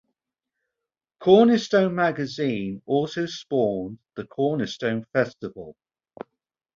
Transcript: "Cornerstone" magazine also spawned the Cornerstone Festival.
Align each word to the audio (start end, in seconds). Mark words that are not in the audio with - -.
"Cornerstone" 1.19 1.93
magazine 1.93 2.81
also 2.87 3.27
spawned 3.27 3.99
the 4.15 4.25
Cornerstone 4.25 5.05
Festival. 5.13 5.75